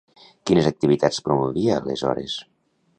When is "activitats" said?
0.69-1.21